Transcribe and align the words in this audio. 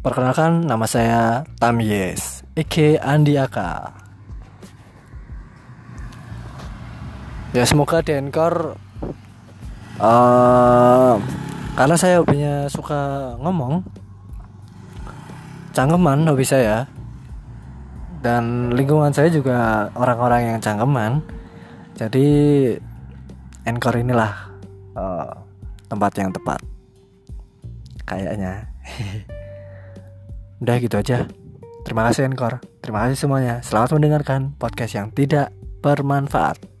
Perkenalkan 0.00 0.64
nama 0.64 0.88
saya 0.88 1.44
Tamyes 1.60 2.40
Ike 2.56 2.96
Andiaka 3.04 3.92
Ya 7.52 7.68
semoga 7.68 8.00
di 8.00 8.16
Anchor 8.16 8.80
uh, 10.00 11.14
Karena 11.76 11.96
saya 12.00 12.24
hobinya 12.24 12.64
suka 12.72 13.36
ngomong 13.44 13.84
Cangkeman 15.76 16.24
hobi 16.32 16.48
saya 16.48 16.88
Dan 18.24 18.72
lingkungan 18.76 19.12
saya 19.16 19.32
juga 19.32 19.88
orang-orang 19.96 20.52
yang 20.52 20.58
cangkeman. 20.60 21.24
Jadi 21.96 22.28
Anchor 23.64 23.96
inilah 23.96 24.32
uh, 24.92 25.32
tempat 25.88 26.12
yang 26.20 26.28
tepat. 26.28 26.60
Kayaknya 28.04 28.68
Udah 30.60 30.76
gitu 30.76 31.00
aja. 31.00 31.24
Terima 31.88 32.04
kasih 32.12 32.28
Encore. 32.28 32.60
Terima 32.84 33.08
kasih 33.08 33.16
semuanya. 33.16 33.64
Selamat 33.64 33.96
mendengarkan 33.96 34.52
podcast 34.60 34.92
yang 34.92 35.08
tidak 35.08 35.56
bermanfaat. 35.80 36.79